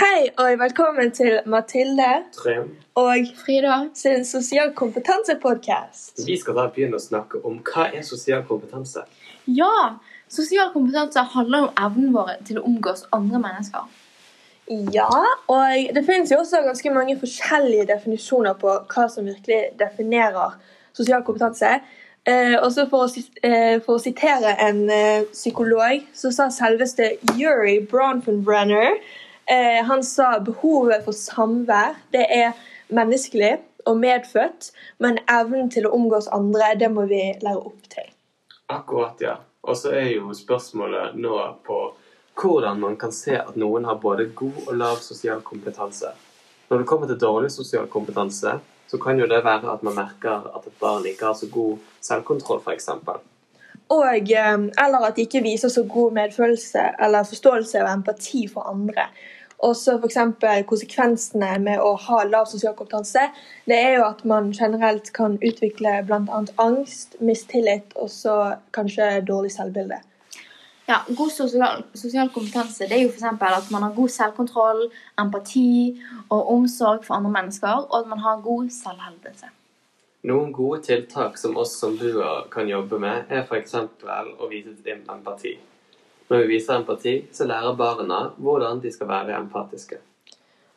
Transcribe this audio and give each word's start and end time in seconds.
Hei 0.00 0.30
og 0.40 0.54
velkommen 0.58 1.10
til 1.12 1.40
Mathilde 1.46 2.04
Trym. 2.32 2.70
og 2.94 3.26
Frida. 3.44 3.74
sin 3.94 4.24
sosial 4.24 4.72
kompetanse-podkast. 4.74 6.26
Vi 6.26 6.38
skal 6.40 6.56
da 6.56 6.64
begynne 6.72 6.96
å 6.96 7.02
snakke 7.04 7.42
om 7.44 7.58
hva 7.68 7.84
er 7.92 8.06
sosial 8.08 8.46
kompetanse. 8.48 9.04
Ja, 9.44 10.00
sosial 10.28 10.72
kompetanse 10.72 11.26
handler 11.34 11.66
om 11.66 11.84
evnen 11.84 12.16
vår 12.16 12.32
til 12.48 12.62
å 12.62 12.64
omgås 12.72 13.04
andre 13.12 13.42
mennesker. 13.44 13.92
Ja, 14.96 15.12
og 15.52 15.94
det 15.94 16.06
finnes 16.08 16.32
jo 16.32 16.40
også 16.40 16.64
ganske 16.64 16.96
mange 16.96 17.20
forskjellige 17.20 17.90
definisjoner 17.92 18.56
på 18.56 18.80
hva 18.80 19.08
som 19.12 19.28
virkelig 19.28 19.62
definerer 19.84 20.56
sosial 20.96 21.28
kompetanse. 21.28 21.76
Eh, 22.24 22.56
også 22.56 22.88
for, 22.88 23.04
å 23.04 23.24
eh, 23.44 23.80
for 23.84 23.98
å 23.98 24.04
sitere 24.08 24.56
en 24.64 24.86
eh, 24.90 25.26
psykolog, 25.32 26.06
så 26.14 26.32
sa 26.32 26.48
selveste 26.48 27.18
Yuri 27.36 27.82
Bronfenbrenner 27.84 29.02
eh, 29.50 29.80
Han 29.86 30.04
sa 30.04 30.38
behovet 30.44 31.04
for 31.04 31.16
samvær 31.16 31.98
det 32.14 32.26
er 32.30 32.52
menneskelig 32.88 33.58
og 33.86 33.96
medfødt, 33.96 34.70
men 34.98 35.18
evnen 35.30 35.70
til 35.72 35.86
å 35.88 35.94
omgås 35.96 36.28
andre, 36.34 36.74
det 36.76 36.90
må 36.92 37.06
vi 37.10 37.22
lære 37.40 37.62
opp 37.62 37.86
til. 37.88 38.10
Akkurat, 38.70 39.16
ja. 39.24 39.38
Og 39.62 39.76
så 39.76 39.92
er 39.96 40.10
jo 40.14 40.34
spørsmålet 40.36 41.16
nå 41.20 41.36
på 41.66 41.78
hvordan 42.40 42.80
man 42.80 42.96
kan 43.00 43.12
se 43.12 43.36
at 43.36 43.56
noen 43.60 43.84
har 43.84 44.00
både 44.00 44.30
god 44.36 44.60
og 44.66 44.76
lav 44.76 45.00
sosial 45.04 45.42
kompetanse. 45.44 46.12
Når 46.70 46.78
det 46.78 46.86
kommer 46.88 47.10
til 47.10 47.20
dårlig 47.20 47.50
sosial 47.52 47.88
kompetanse, 47.90 48.54
så 48.90 48.98
kan 48.98 49.18
jo 49.18 49.26
det 49.28 49.42
være 49.44 49.70
at 49.72 49.82
man 49.86 49.94
merker 49.94 50.48
at 50.56 50.66
et 50.66 50.78
barn 50.80 51.06
ikke 51.06 51.28
har 51.28 51.36
så 51.38 51.50
god 51.52 51.78
selvkontroll, 52.00 52.62
f.eks. 52.64 52.88
Og, 53.90 54.30
eh, 54.30 54.58
eller 54.84 55.06
at 55.06 55.16
de 55.16 55.26
ikke 55.26 55.42
viser 55.42 55.68
så 55.68 55.82
god 55.82 56.12
medfølelse 56.12 56.82
eller 57.02 57.26
forståelse 57.26 57.82
og 57.82 57.92
empati 57.92 58.46
for 58.48 58.70
andre. 58.70 59.08
Også 59.60 59.98
f.eks. 60.00 60.16
konsekvensene 60.68 61.50
med 61.60 61.82
å 61.84 61.92
ha 62.06 62.22
lav 62.24 62.46
sosial 62.48 62.72
kompetanse, 62.78 63.26
det 63.68 63.76
er 63.76 63.98
jo 63.98 64.06
at 64.06 64.22
man 64.24 64.54
generelt 64.56 65.12
kan 65.12 65.36
utvikle 65.36 65.98
bl.a. 66.08 66.44
angst, 66.64 67.18
mistillit 67.20 67.92
og 67.96 68.08
så 68.14 68.36
kanskje 68.72 69.18
dårlig 69.28 69.52
selvbilde. 69.52 70.00
Ja, 70.88 71.02
God 71.14 71.30
sosial, 71.30 71.84
sosial 71.94 72.32
kompetanse 72.34 72.88
det 72.88 72.96
er 72.96 73.04
jo 73.04 73.12
eksempel 73.12 73.52
at 73.54 73.68
man 73.70 73.84
har 73.84 73.94
god 73.94 74.10
selvkontroll, 74.10 74.86
empati 75.20 76.00
og 76.30 76.54
omsorg 76.56 77.04
for 77.04 77.20
andre 77.20 77.30
mennesker, 77.36 77.84
og 77.90 77.98
at 78.00 78.08
man 78.10 78.24
har 78.24 78.40
god 78.46 78.72
selvhevdelse. 78.74 79.52
Noen 80.28 80.52
gode 80.52 80.82
tiltak 80.84 81.38
som 81.38 81.56
oss 81.56 81.78
som 81.80 81.96
buer 81.96 82.44
kan 82.52 82.68
jobbe 82.68 82.98
med, 83.00 83.30
er 83.32 83.46
f.eks. 83.46 83.74
å 84.04 84.48
vise 84.50 84.74
empati. 84.92 85.54
Når 86.28 86.42
vi 86.42 86.50
viser 86.52 86.76
empati, 86.76 87.14
så 87.32 87.46
lærer 87.48 87.78
barna 87.78 88.18
hvordan 88.36 88.82
de 88.82 88.92
skal 88.92 89.08
være 89.08 89.38
empatiske. 89.38 89.96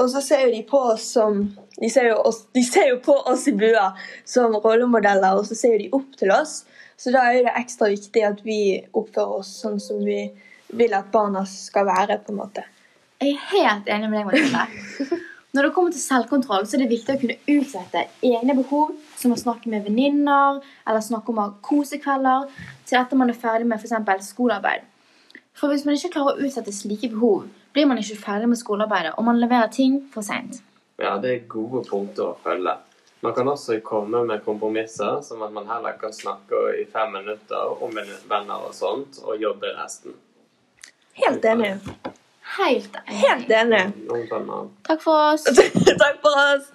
Og 0.00 0.08
så 0.12 0.22
ser 0.24 0.46
jo 0.46 0.54
de 0.54 0.62
på 0.68 0.80
oss 0.92 1.06
som 1.14 1.38
De 1.76 1.88
ser 1.92 2.10
jo, 2.10 2.16
oss, 2.28 2.42
de 2.52 2.62
ser 2.64 2.90
jo 2.90 2.96
på 3.04 3.14
oss 3.28 3.46
i 3.48 3.52
bua 3.56 3.90
som 4.24 4.56
rollemodeller, 4.56 5.36
og 5.36 5.44
så 5.48 5.56
ser 5.56 5.76
jo 5.76 5.82
de 5.84 5.92
opp 6.00 6.16
til 6.16 6.32
oss. 6.32 6.62
Så 6.96 7.12
da 7.12 7.26
er 7.28 7.44
det 7.44 7.54
ekstra 7.60 7.90
viktig 7.92 8.24
at 8.24 8.40
vi 8.44 8.60
oppfører 8.96 9.42
oss 9.42 9.52
sånn 9.60 9.76
som 9.80 10.00
vi 10.00 10.22
vil 10.72 10.96
at 10.96 11.12
barna 11.12 11.44
skal 11.48 11.84
være. 11.90 12.22
på 12.24 12.32
en 12.32 12.40
måte. 12.40 12.64
Jeg 13.20 13.36
er 13.36 13.48
helt 13.52 13.88
enig 13.92 14.08
med 14.10 14.24
deg, 14.24 14.32
Mathilde. 14.32 15.20
Når 15.56 15.62
det 15.62 15.72
kommer 15.72 15.92
til 15.94 16.02
selvkontroll, 16.02 16.66
så 16.68 16.76
er 16.76 16.82
det 16.82 16.90
viktig 16.90 17.14
å 17.14 17.20
kunne 17.20 17.36
utsette 17.48 18.02
egne 18.28 18.54
behov, 18.58 18.90
som 19.16 19.32
å 19.32 19.38
snakke 19.40 19.70
med 19.72 19.86
venninner 19.86 20.58
eller 20.84 21.04
snakke 21.04 21.32
om 21.32 21.38
å 21.40 21.46
ha 21.46 21.54
kosekvelder, 21.64 22.50
til 22.84 22.98
etter 23.00 23.16
man 23.16 23.32
er 23.32 23.38
ferdig 23.40 23.68
med 23.70 23.80
f.eks. 23.80 24.26
skolearbeid. 24.34 24.84
For 25.56 25.72
hvis 25.72 25.86
man 25.88 25.96
ikke 25.96 26.10
klarer 26.12 26.36
å 26.36 26.44
utsette 26.44 26.74
slike 26.76 27.08
behov, 27.14 27.46
blir 27.72 27.88
man 27.88 28.02
ikke 28.02 28.18
ferdig 28.20 28.50
med 28.52 28.60
skolearbeidet, 28.60 29.14
og 29.16 29.24
man 29.30 29.40
leverer 29.40 29.72
ting 29.72 30.02
for 30.12 30.26
seint. 30.26 30.60
Ja, 31.00 31.16
det 31.22 31.32
er 31.32 31.48
gode 31.48 31.86
punkter 31.88 32.34
å 32.34 32.36
følge. 32.44 32.76
Man 33.24 33.32
kan 33.38 33.48
også 33.48 33.78
komme 33.80 34.26
med 34.28 34.44
kompromisser, 34.44 35.22
som 35.24 35.40
at 35.46 35.56
man 35.56 35.72
heller 35.72 35.96
kan 35.96 36.12
snakke 36.12 36.66
i 36.82 36.84
fem 36.92 37.16
minutter 37.16 37.80
om 37.80 37.96
venner 37.96 38.68
og 38.68 38.76
sånt, 38.76 39.22
og 39.24 39.40
jobbe 39.40 39.72
resten. 39.80 40.20
Helt 41.16 41.48
enig. 41.48 41.78
Helt 42.58 42.96
enig. 43.06 43.20
Helt 43.22 43.50
enig. 43.50 44.70
Takk 44.88 45.02
for 45.02 45.32
oss. 45.32 45.44
Takk 46.02 46.20
for 46.22 46.32
oss. 46.32 46.70